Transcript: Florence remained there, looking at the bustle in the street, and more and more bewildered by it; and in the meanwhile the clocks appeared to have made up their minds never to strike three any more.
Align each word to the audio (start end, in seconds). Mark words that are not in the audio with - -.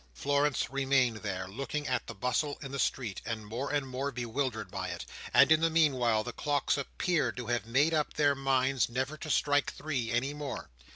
Florence 0.15 0.71
remained 0.71 1.17
there, 1.17 1.47
looking 1.47 1.87
at 1.87 2.07
the 2.07 2.15
bustle 2.15 2.57
in 2.63 2.71
the 2.71 2.79
street, 2.79 3.21
and 3.23 3.45
more 3.45 3.71
and 3.71 3.87
more 3.87 4.11
bewildered 4.11 4.71
by 4.71 4.87
it; 4.87 5.05
and 5.31 5.51
in 5.51 5.61
the 5.61 5.69
meanwhile 5.69 6.23
the 6.23 6.33
clocks 6.33 6.75
appeared 6.75 7.37
to 7.37 7.45
have 7.45 7.67
made 7.67 7.93
up 7.93 8.15
their 8.15 8.33
minds 8.33 8.89
never 8.89 9.15
to 9.15 9.29
strike 9.29 9.71
three 9.71 10.09
any 10.09 10.33
more. 10.33 10.71